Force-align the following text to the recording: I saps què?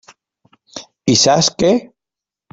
I 1.13 1.15
saps 1.25 1.51
què? 1.61 1.71